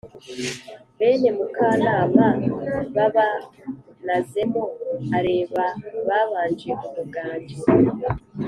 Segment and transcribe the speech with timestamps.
[0.97, 2.25] Bene Mukanama
[2.95, 4.63] Babanazemo
[5.17, 5.65] areba
[6.07, 7.57] Babanje umuganji